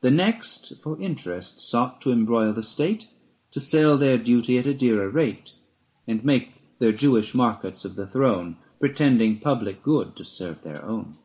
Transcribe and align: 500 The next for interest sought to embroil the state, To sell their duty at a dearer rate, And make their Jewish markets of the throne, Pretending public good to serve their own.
500 - -
The 0.12 0.16
next 0.16 0.80
for 0.80 1.00
interest 1.00 1.58
sought 1.58 2.00
to 2.02 2.12
embroil 2.12 2.52
the 2.52 2.62
state, 2.62 3.08
To 3.50 3.58
sell 3.58 3.98
their 3.98 4.16
duty 4.16 4.58
at 4.58 4.66
a 4.68 4.72
dearer 4.72 5.10
rate, 5.10 5.54
And 6.06 6.24
make 6.24 6.52
their 6.78 6.92
Jewish 6.92 7.34
markets 7.34 7.84
of 7.84 7.96
the 7.96 8.06
throne, 8.06 8.58
Pretending 8.78 9.40
public 9.40 9.82
good 9.82 10.14
to 10.14 10.24
serve 10.24 10.62
their 10.62 10.84
own. 10.84 11.16